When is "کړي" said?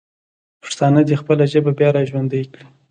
2.51-2.63